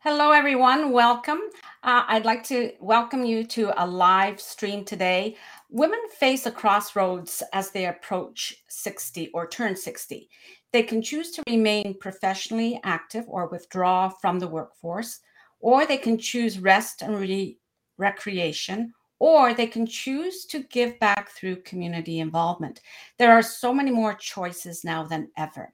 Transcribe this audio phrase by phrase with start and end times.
[0.00, 0.92] Hello, everyone.
[0.92, 1.40] Welcome.
[1.82, 5.36] Uh, I'd like to welcome you to a live stream today.
[5.70, 10.28] Women face a crossroads as they approach 60 or turn 60.
[10.72, 15.20] They can choose to remain professionally active or withdraw from the workforce,
[15.60, 17.58] or they can choose rest and re-
[17.96, 22.80] recreation, or they can choose to give back through community involvement.
[23.18, 25.72] There are so many more choices now than ever.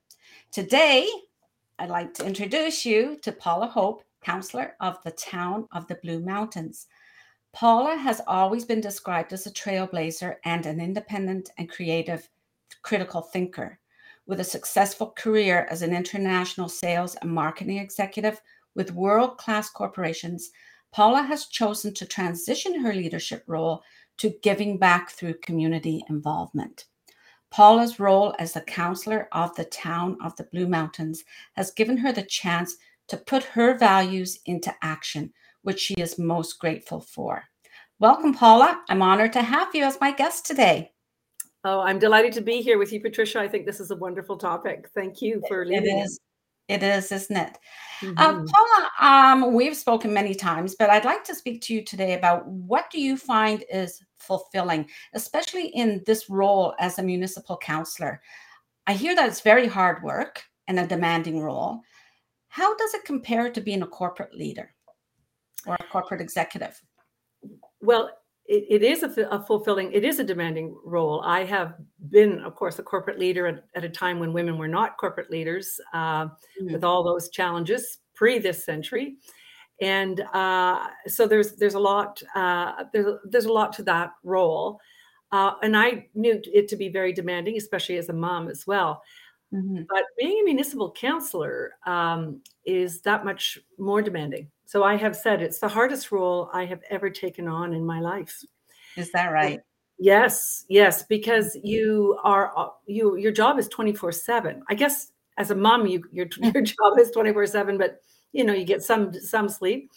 [0.53, 1.09] Today,
[1.79, 6.21] I'd like to introduce you to Paula Hope, councillor of the town of the Blue
[6.21, 6.87] Mountains.
[7.53, 12.29] Paula has always been described as a trailblazer and an independent and creative
[12.83, 13.79] critical thinker.
[14.27, 18.41] With a successful career as an international sales and marketing executive
[18.75, 20.51] with world class corporations,
[20.93, 23.83] Paula has chosen to transition her leadership role
[24.19, 26.87] to giving back through community involvement.
[27.51, 32.13] Paula's role as the councillor of the town of the Blue Mountains has given her
[32.13, 32.77] the chance
[33.09, 37.45] to put her values into action, which she is most grateful for.
[37.99, 38.83] Welcome, Paula.
[38.89, 40.93] I'm honored to have you as my guest today.
[41.65, 43.39] Oh, I'm delighted to be here with you, Patricia.
[43.39, 44.89] I think this is a wonderful topic.
[44.95, 45.99] Thank you for leading.
[45.99, 46.21] It is.
[46.69, 47.59] It is, isn't it?
[48.01, 48.19] Mm-hmm.
[48.19, 52.15] Uh, Paula, um, we've spoken many times, but I'd like to speak to you today
[52.15, 58.23] about what do you find is fulfilling, especially in this role as a municipal councillor.
[58.87, 61.81] I hear that it's very hard work and a demanding role.
[62.53, 64.75] How does it compare to being a corporate leader
[65.67, 66.79] or a corporate executive?
[67.81, 68.11] Well,
[68.45, 71.23] it, it is a, a, fulfilling, it is a demanding role.
[71.25, 71.77] I have
[72.11, 75.31] been, of course, a corporate leader at, at a time when women were not corporate
[75.31, 76.75] leaders uh, mm-hmm.
[76.75, 79.17] with all those challenges pre this century.
[79.81, 84.79] And uh, so there's there's a lot uh, there's there's a lot to that role,
[85.33, 89.03] uh, and I knew it to be very demanding, especially as a mom as well.
[89.53, 89.83] Mm-hmm.
[89.89, 94.51] But being a municipal councillor um, is that much more demanding.
[94.65, 98.01] So I have said it's the hardest role I have ever taken on in my
[98.01, 98.43] life.
[98.97, 99.61] Is that right?
[99.99, 104.61] Yes, yes, because you are uh, you your job is 24/7.
[104.69, 108.01] I guess as a mom you your your job is 24/7 but
[108.33, 109.91] you know you get some some sleep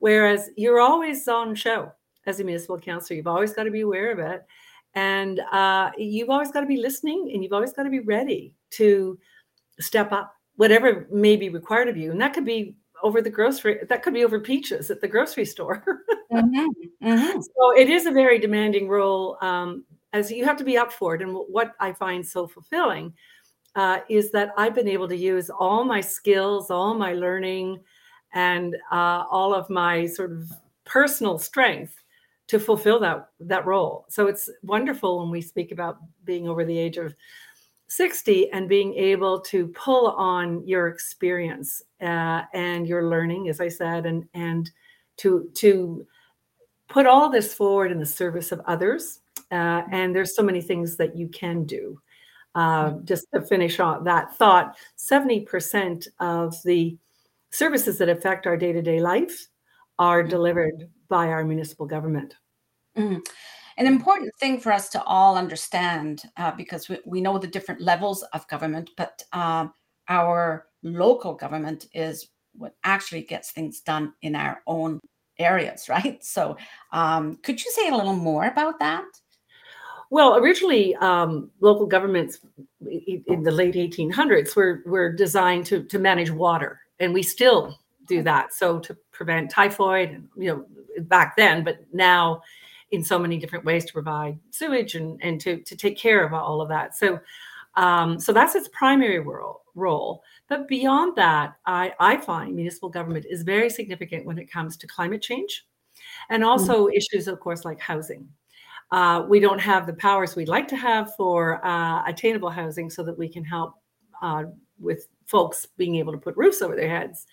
[0.00, 1.92] whereas you're always on show
[2.26, 3.16] as a municipal councillor.
[3.16, 4.44] You've always got to be aware of it
[4.94, 8.54] and uh, you've always got to be listening and you've always got to be ready
[8.70, 9.18] to
[9.80, 13.80] step up whatever may be required of you and that could be over the grocery
[13.88, 15.82] that could be over peaches at the grocery store
[16.32, 17.06] mm-hmm.
[17.06, 17.40] Mm-hmm.
[17.40, 21.14] so it is a very demanding role um, as you have to be up for
[21.14, 23.12] it and what i find so fulfilling
[23.74, 27.80] uh, is that i've been able to use all my skills all my learning
[28.32, 30.50] and uh, all of my sort of
[30.84, 32.03] personal strength
[32.46, 34.06] to fulfill that that role.
[34.08, 37.14] So it's wonderful when we speak about being over the age of
[37.88, 43.68] 60 and being able to pull on your experience uh, and your learning, as I
[43.68, 44.70] said, and and
[45.18, 46.06] to to
[46.88, 49.20] put all this forward in the service of others.
[49.50, 52.00] Uh, and there's so many things that you can do.
[52.54, 56.96] Uh, just to finish on that thought, 70% of the
[57.50, 59.48] services that affect our day-to-day life
[59.98, 60.30] are mm-hmm.
[60.30, 62.34] delivered by our municipal government.
[62.96, 63.24] Mm.
[63.76, 67.80] An important thing for us to all understand, uh, because we, we, know the different
[67.80, 69.66] levels of government, but uh,
[70.08, 75.00] our local government is what actually gets things done in our own
[75.38, 76.22] areas, right?
[76.24, 76.56] So,
[76.92, 79.04] um, could you say a little more about that?
[80.10, 82.38] Well, originally, um, local governments
[82.86, 88.22] in the late 1800s were, were designed to, to manage water, and we still do
[88.22, 88.52] that.
[88.52, 90.66] So to prevent typhoid, you know,
[91.04, 92.42] back then, but now
[92.90, 96.32] in so many different ways to provide sewage and, and to, to take care of
[96.32, 96.96] all of that.
[96.96, 97.18] So,
[97.76, 99.62] um, so that's its primary role.
[99.76, 104.76] Role, but beyond that, I, I find municipal government is very significant when it comes
[104.76, 105.66] to climate change,
[106.30, 106.96] and also mm-hmm.
[106.96, 108.28] issues, of course, like housing.
[108.92, 113.02] Uh, we don't have the powers we'd like to have for uh, attainable housing, so
[113.02, 113.74] that we can help
[114.22, 114.44] uh,
[114.78, 117.26] with folks being able to put roofs over their heads.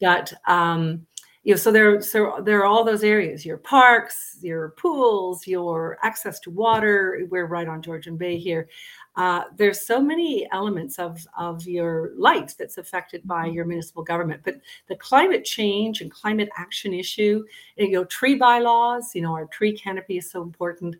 [0.00, 1.06] But um,
[1.44, 5.98] you know, so there, so there are all those areas: your parks, your pools, your
[6.02, 7.26] access to water.
[7.30, 8.68] We're right on Georgian Bay here.
[9.16, 13.54] Uh, there's so many elements of of your life that's affected by mm-hmm.
[13.54, 14.42] your municipal government.
[14.44, 17.44] But the climate change and climate action issue,
[17.76, 19.12] you know, tree bylaws.
[19.12, 20.94] You know, our tree canopy is so important.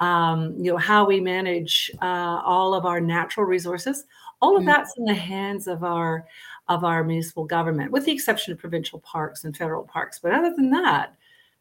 [0.00, 4.04] Um, you know, how we manage uh, all of our natural resources
[4.40, 4.66] all of mm.
[4.66, 6.26] that's in the hands of our
[6.68, 10.18] of our municipal government, with the exception of provincial parks and federal parks.
[10.18, 11.14] But other than that,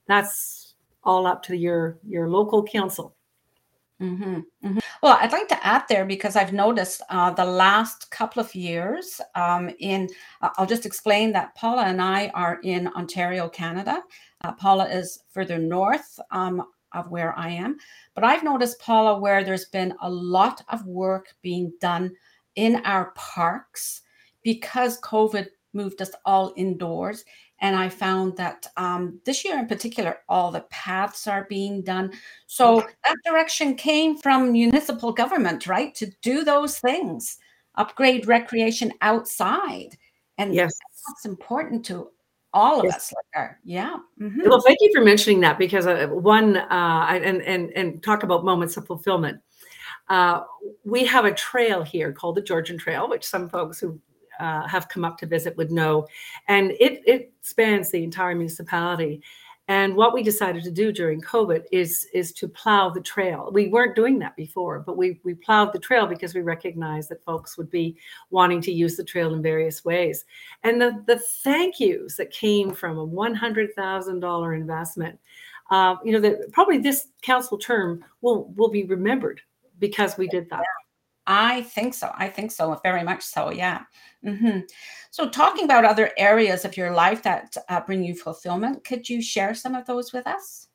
[0.08, 0.74] that's
[1.04, 3.16] all up to your your local council.
[4.02, 4.80] Mm-hmm, mm-hmm.
[5.02, 9.22] Well, I'd like to add there because I've noticed uh, the last couple of years
[9.36, 10.10] um, in,
[10.42, 14.04] uh, I'll just explain that Paula and I are in Ontario, Canada.
[14.44, 17.78] Uh, Paula is further north um, of where I am.
[18.16, 22.12] But I've noticed, Paula, where there's been a lot of work being done
[22.56, 24.02] in our parks
[24.44, 27.26] because COVID moved us all indoors.
[27.60, 32.12] And I found that um, this year in particular, all the paths are being done.
[32.48, 35.96] So that direction came from municipal government, right?
[35.96, 37.38] To do those things,
[37.76, 39.98] upgrade recreation outside.
[40.38, 40.74] And yes.
[41.08, 42.10] that's important to
[42.54, 42.96] all of yes.
[42.96, 43.14] us.
[43.14, 43.98] Like our, yeah.
[44.22, 44.50] Mm-hmm.
[44.50, 48.44] Well, thank you for mentioning that because uh, one, uh, and, and, and talk about
[48.44, 49.40] moments of fulfillment.
[50.08, 50.42] Uh,
[50.84, 54.00] we have a trail here called the Georgian Trail, which some folks who
[54.40, 56.08] uh, have come up to visit would know.
[56.48, 59.22] And it, it spans the entire municipality.
[59.68, 63.50] And what we decided to do during COVID is, is to plow the trail.
[63.52, 67.24] We weren't doing that before, but we, we plowed the trail because we recognized that
[67.24, 67.98] folks would be
[68.30, 70.26] wanting to use the trail in various ways.
[70.62, 75.20] And the, the thank yous that came from a $100,000 investment,
[75.72, 79.42] uh, you know, that probably this council term will, will be remembered
[79.80, 80.64] because we did that.
[81.28, 82.12] I think so.
[82.16, 82.80] I think so.
[82.84, 83.52] Very much so.
[83.52, 83.82] Yeah.
[84.24, 84.60] Mm-hmm.
[85.10, 89.22] So, talking about other areas of your life that uh, bring you fulfillment, could you
[89.22, 90.68] share some of those with us?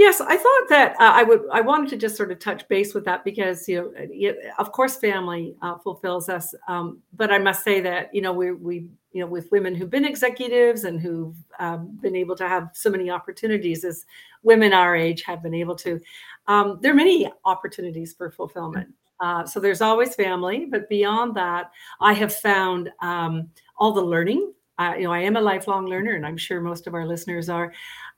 [0.00, 1.42] Yes, I thought that uh, I would.
[1.52, 4.72] I wanted to just sort of touch base with that because you know, it, of
[4.72, 6.54] course, family uh, fulfills us.
[6.68, 9.90] Um, but I must say that you know, we we you know, with women who've
[9.90, 14.06] been executives and who've um, been able to have so many opportunities as
[14.42, 16.00] women our age have been able to.
[16.46, 18.88] Um, there are many opportunities for fulfillment.
[19.20, 24.54] Uh, so there's always family, but beyond that, I have found um, all the learning.
[24.80, 27.50] Uh, you know, I am a lifelong learner, and I'm sure most of our listeners
[27.50, 27.70] are.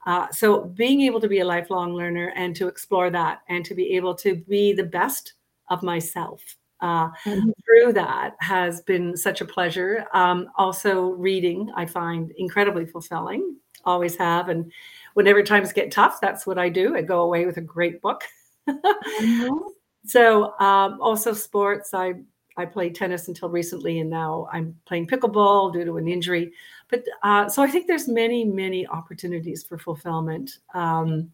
[0.07, 3.75] Uh, so being able to be a lifelong learner and to explore that, and to
[3.75, 5.35] be able to be the best
[5.71, 6.41] of myself
[6.81, 7.51] uh, mm-hmm.
[7.65, 10.07] through that has been such a pleasure.
[10.15, 13.57] Um, also, reading I find incredibly fulfilling.
[13.85, 14.71] Always have, and
[15.15, 16.95] whenever times get tough, that's what I do.
[16.95, 18.23] I go away with a great book.
[18.69, 19.59] mm-hmm.
[20.07, 21.93] So um, also sports.
[21.93, 22.15] I
[22.57, 26.53] I played tennis until recently, and now I'm playing pickleball due to an injury.
[26.89, 31.31] But uh, so I think there's many many opportunities for fulfillment, um,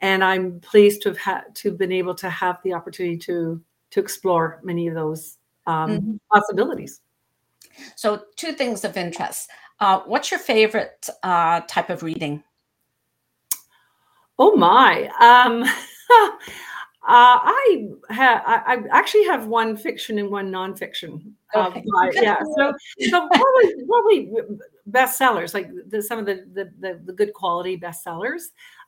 [0.00, 3.60] and I'm pleased to have had to have been able to have the opportunity to
[3.90, 6.16] to explore many of those um, mm-hmm.
[6.32, 7.00] possibilities.
[7.94, 9.50] So two things of interest.
[9.80, 12.42] Uh, what's your favorite uh, type of reading?
[14.38, 15.08] Oh my.
[15.20, 15.64] Um,
[17.08, 18.42] Uh, I have.
[18.44, 21.32] I, actually have one fiction and one nonfiction.
[21.54, 21.84] Uh, okay.
[21.96, 22.38] Uh, yeah.
[22.56, 22.72] So,
[23.08, 24.32] so probably probably
[24.90, 28.46] bestsellers, like the, some of the, the, the the good quality bestsellers.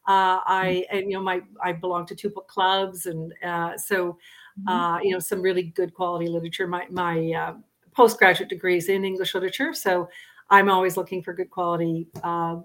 [0.08, 0.96] Uh, I mm-hmm.
[0.96, 4.18] and you know my I belong to two book clubs, and uh, so
[4.58, 4.68] mm-hmm.
[4.68, 6.66] uh, you know some really good quality literature.
[6.66, 7.54] My my uh,
[7.94, 10.08] postgraduate degrees in English literature, so
[10.50, 12.56] I'm always looking for good quality uh,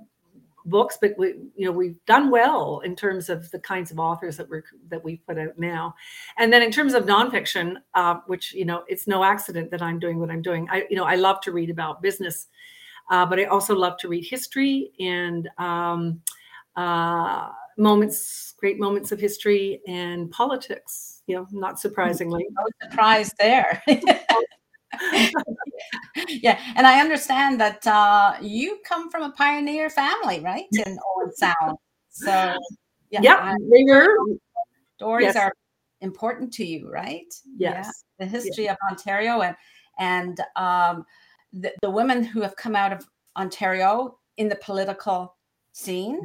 [0.66, 4.38] books, but we, you know, we've done well in terms of the kinds of authors
[4.38, 5.96] that we're that we put out now.
[6.38, 10.00] And then in terms of nonfiction, uh, which you know, it's no accident that I'm
[10.00, 10.68] doing what I'm doing.
[10.72, 12.48] I, you know, I love to read about business,
[13.10, 16.22] uh, but I also love to read history and um,
[16.76, 21.22] uh, moments, great moments of history and politics.
[21.28, 22.46] You know, not surprisingly.
[22.52, 23.82] No surprise there.
[26.28, 30.66] yeah, and I understand that uh, you come from a pioneer family, right?
[30.72, 31.78] In Owen Sound.
[32.10, 32.56] So
[33.10, 34.16] yeah, yep, were.
[34.98, 35.36] Stories yes.
[35.36, 35.54] are
[36.02, 37.34] important to you, right?
[37.58, 37.86] Yes.
[38.20, 38.26] Yeah.
[38.26, 38.78] The history yes.
[38.82, 39.56] of Ontario and
[40.00, 41.06] and um,
[41.52, 43.06] the, the women who have come out of
[43.38, 45.36] Ontario in the political
[45.72, 46.20] scene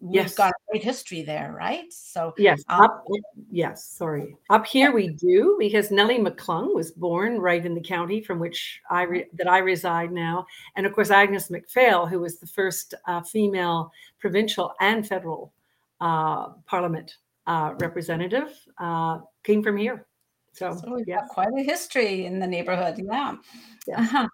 [0.00, 0.34] we've yes.
[0.34, 1.92] got great history there, right?
[1.92, 3.04] So yes, um, up,
[3.50, 8.20] yes, sorry, up here we do because Nellie McClung was born right in the county
[8.20, 10.46] from which I re, that I reside now,
[10.76, 15.52] and of course Agnes MacPhail, who was the first uh, female provincial and federal
[16.00, 20.06] uh, parliament uh, representative, uh, came from here.
[20.52, 22.96] So, so yeah, quite a history in the neighborhood.
[22.98, 23.36] Yeah.
[23.86, 24.00] yeah.
[24.00, 24.28] Uh-huh.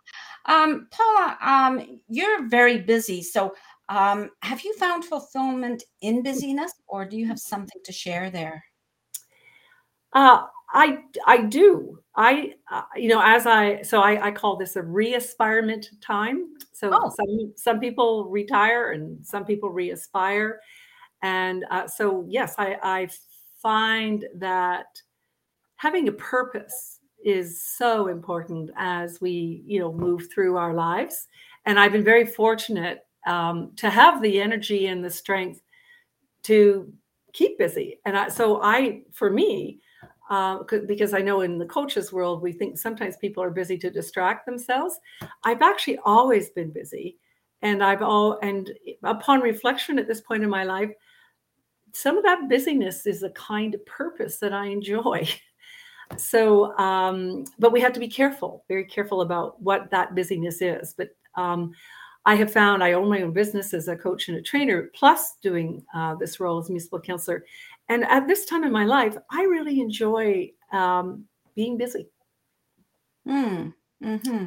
[0.46, 3.54] Um, Paula, um, you're very busy, so
[3.88, 8.64] um, have you found fulfillment in busyness, or do you have something to share there?
[10.12, 11.98] Uh, I I do.
[12.16, 16.54] I uh, you know as I so I, I call this a re-aspirement time.
[16.72, 17.10] So oh.
[17.14, 20.60] some some people retire and some people re-aspire,
[21.22, 23.08] and uh, so yes, I I
[23.60, 24.86] find that
[25.76, 31.28] having a purpose is so important as we you know move through our lives.
[31.66, 35.60] And I've been very fortunate um, to have the energy and the strength
[36.44, 36.92] to
[37.32, 38.00] keep busy.
[38.04, 39.80] And I, so I, for me,
[40.30, 43.90] uh, because I know in the coaches world, we think sometimes people are busy to
[43.90, 44.98] distract themselves.
[45.42, 47.18] I've actually always been busy.
[47.62, 48.70] And I've all, and
[49.02, 50.90] upon reflection at this point in my life,
[51.92, 55.28] some of that busyness is a kind of purpose that I enjoy.
[56.16, 60.94] so, um, but we have to be careful, very careful about what that busyness is.
[60.96, 61.72] But um,
[62.26, 65.36] I have found I own my own business as a coach and a trainer, plus
[65.42, 67.44] doing uh, this role as municipal councillor.
[67.88, 72.08] And at this time in my life, I really enjoy um, being busy.
[73.28, 74.44] Mm, hmm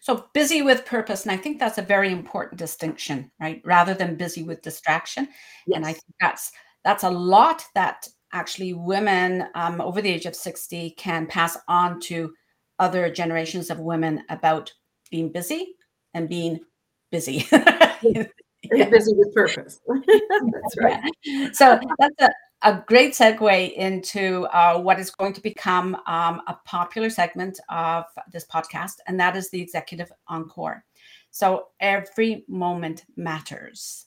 [0.00, 1.24] So busy with purpose.
[1.24, 3.60] And I think that's a very important distinction, right?
[3.64, 5.28] Rather than busy with distraction.
[5.66, 5.76] Yes.
[5.76, 6.52] And I think that's
[6.84, 11.98] that's a lot that actually women um, over the age of 60 can pass on
[12.00, 12.32] to
[12.78, 14.72] other generations of women about
[15.10, 15.74] being busy
[16.14, 16.60] and being
[17.10, 17.46] busy.
[17.50, 19.80] busy with purpose.
[19.88, 21.12] that's right.
[21.24, 21.52] Yeah.
[21.52, 22.30] So that's a,
[22.62, 28.04] a great segue into uh, what is going to become um, a popular segment of
[28.32, 30.84] this podcast, and that is the executive encore.
[31.30, 34.06] So every moment matters.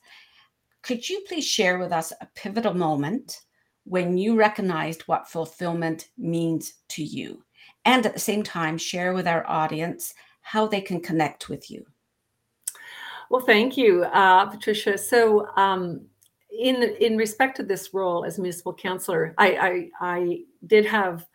[0.82, 3.42] Could you please share with us a pivotal moment
[3.84, 7.44] when you recognized what fulfillment means to you?
[7.86, 11.86] And at the same time, share with our audience how they can connect with you.
[13.30, 14.98] Well, thank you, uh, Patricia.
[14.98, 16.02] So, um,
[16.52, 21.28] in in respect to this role as municipal councillor, I I, I did have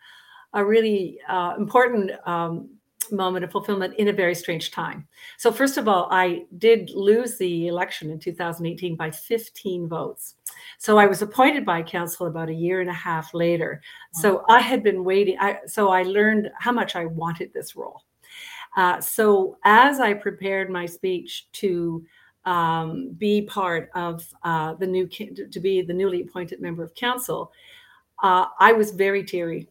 [0.53, 2.69] a really uh, important um,
[3.11, 5.07] moment of fulfillment in a very strange time.
[5.37, 10.35] So, first of all, I did lose the election in 2018 by 15 votes.
[10.79, 13.81] So, I was appointed by council about a year and a half later.
[14.13, 15.37] So, I had been waiting.
[15.39, 18.03] I, so, I learned how much I wanted this role.
[18.75, 22.05] Uh, so as I prepared my speech to
[22.45, 27.51] um, be part of uh, the new to be the newly appointed member of council,
[28.21, 29.67] uh, I was very teary,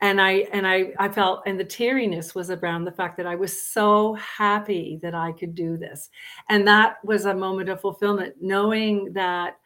[0.00, 3.34] and I and I I felt and the teariness was around the fact that I
[3.34, 6.10] was so happy that I could do this,
[6.48, 9.58] and that was a moment of fulfillment, knowing that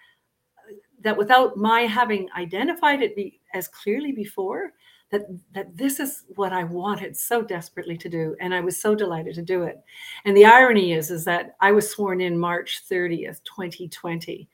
[1.00, 4.72] that without my having identified it be, as clearly before,
[5.10, 5.22] that
[5.54, 9.34] that this is what I wanted so desperately to do, and I was so delighted
[9.36, 9.80] to do it.
[10.24, 14.48] And the irony is, is that I was sworn in March 30th, 2020.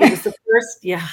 [0.00, 1.06] It was the first, yeah,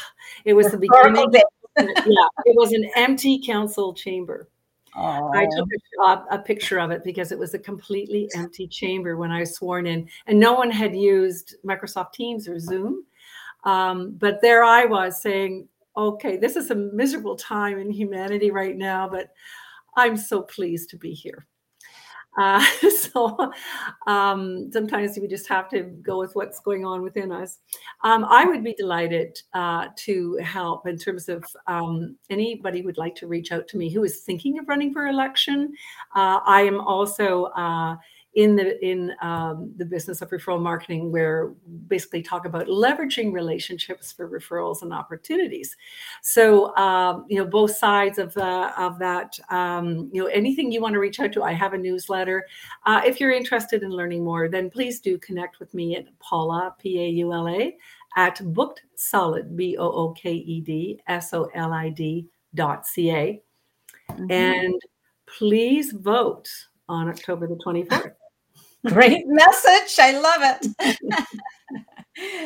[0.45, 1.31] it was the beginning.
[1.77, 4.49] yeah, it was an empty council chamber.
[4.95, 5.35] Aww.
[5.35, 5.67] I took
[6.03, 9.55] a, a, picture of it because it was a completely empty chamber when I was
[9.55, 13.05] sworn in, and no one had used Microsoft Teams or Zoom.
[13.65, 15.67] Um, but there I was saying,
[15.97, 19.29] okay, this is a miserable time in humanity right now, but
[19.95, 21.47] I'm so pleased to be here.
[22.37, 22.63] Uh,
[23.11, 23.51] so
[24.07, 27.59] um, sometimes we just have to go with what's going on within us.
[28.03, 33.15] Um, I would be delighted uh, to help in terms of um, anybody would like
[33.15, 35.73] to reach out to me who is thinking of running for election.
[36.15, 37.95] Uh, I am also uh,
[38.35, 41.53] in the in um, the business of referral marketing where
[41.87, 45.75] basically talk about leveraging relationships for referrals and opportunities.
[46.21, 50.81] So um, you know both sides of uh, of that um, you know anything you
[50.81, 52.45] want to reach out to i have a newsletter.
[52.85, 56.75] Uh, if you're interested in learning more then please do connect with me at paula
[56.79, 57.75] p-a-u-l-a
[58.15, 63.41] at booked solid b-o-o-k-e-d s-o-l-i-d dot ca
[64.11, 64.31] mm-hmm.
[64.31, 64.81] and
[65.25, 66.49] please vote
[66.89, 68.13] on October the 24th.
[68.87, 69.99] Great message.
[69.99, 70.97] I love it.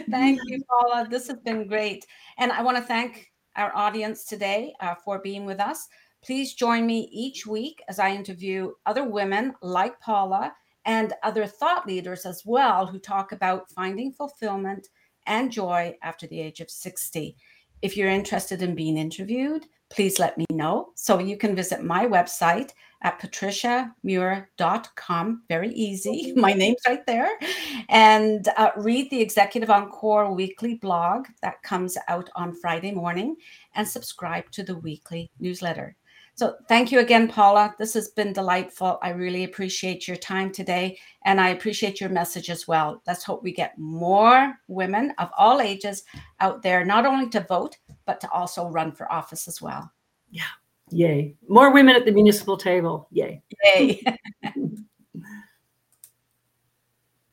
[0.10, 1.08] thank you, Paula.
[1.10, 2.06] This has been great.
[2.38, 5.88] And I want to thank our audience today uh, for being with us.
[6.24, 10.54] Please join me each week as I interview other women like Paula
[10.86, 14.88] and other thought leaders as well who talk about finding fulfillment
[15.28, 17.36] and joy after the age of 60.
[17.82, 20.92] If you're interested in being interviewed, please let me know.
[20.96, 22.72] So you can visit my website
[23.04, 25.44] at patriciamuir.com.
[25.48, 26.34] Very easy.
[26.36, 27.30] My name's right there.
[27.90, 33.36] And uh, read the Executive Encore weekly blog that comes out on Friday morning
[33.76, 35.96] and subscribe to the weekly newsletter.
[36.36, 37.76] So thank you again, Paula.
[37.78, 38.98] This has been delightful.
[39.04, 40.98] I really appreciate your time today.
[41.26, 43.04] And I appreciate your message as well.
[43.06, 46.04] Let's hope we get more women of all ages
[46.40, 49.92] out there, not only to vote, but to also run for office as well.
[50.32, 50.50] Yeah.
[50.94, 51.36] Yay.
[51.48, 53.08] More women at the municipal table.
[53.12, 53.42] Yay.
[53.64, 54.04] Yay.